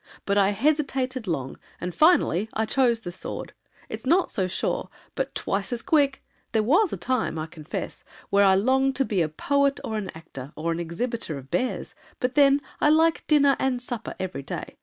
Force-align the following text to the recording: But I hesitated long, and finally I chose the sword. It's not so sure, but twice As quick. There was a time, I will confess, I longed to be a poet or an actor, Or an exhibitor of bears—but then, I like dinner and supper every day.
But 0.25 0.35
I 0.35 0.49
hesitated 0.49 1.27
long, 1.27 1.59
and 1.79 1.93
finally 1.93 2.49
I 2.53 2.65
chose 2.65 3.01
the 3.01 3.11
sword. 3.11 3.53
It's 3.87 4.03
not 4.03 4.31
so 4.31 4.47
sure, 4.47 4.89
but 5.13 5.35
twice 5.35 5.71
As 5.71 5.83
quick. 5.83 6.23
There 6.53 6.63
was 6.63 6.91
a 6.91 6.97
time, 6.97 7.37
I 7.37 7.43
will 7.43 7.49
confess, 7.49 8.03
I 8.33 8.55
longed 8.55 8.95
to 8.95 9.05
be 9.05 9.21
a 9.21 9.29
poet 9.29 9.79
or 9.83 9.97
an 9.97 10.09
actor, 10.15 10.53
Or 10.55 10.71
an 10.71 10.79
exhibitor 10.79 11.37
of 11.37 11.51
bears—but 11.51 12.33
then, 12.33 12.61
I 12.79 12.89
like 12.89 13.27
dinner 13.27 13.55
and 13.59 13.79
supper 13.79 14.15
every 14.19 14.41
day. 14.41 14.75